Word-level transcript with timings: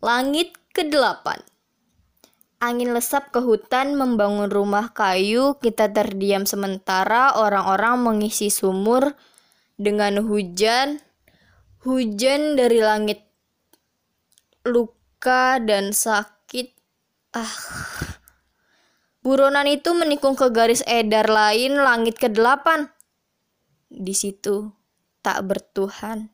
Langit 0.00 0.56
ke-8 0.72 1.44
Angin 2.64 2.96
lesap 2.96 3.36
ke 3.36 3.44
hutan 3.44 4.00
membangun 4.00 4.48
rumah 4.48 4.96
kayu, 4.96 5.60
kita 5.60 5.92
terdiam 5.92 6.48
sementara 6.48 7.36
orang-orang 7.36 8.00
mengisi 8.00 8.48
sumur 8.48 9.12
dengan 9.76 10.24
hujan, 10.24 11.04
hujan 11.84 12.56
dari 12.56 12.80
langit, 12.80 13.28
luka 14.64 15.60
dan 15.60 15.92
sakit. 15.92 16.72
Ah. 17.36 17.52
Buronan 19.20 19.68
itu 19.68 19.92
menikung 19.92 20.32
ke 20.32 20.48
garis 20.48 20.80
edar 20.88 21.28
lain 21.28 21.76
langit 21.76 22.16
ke-8. 22.16 22.88
Di 23.92 24.16
situ 24.16 24.72
tak 25.20 25.44
bertuhan. 25.44 26.32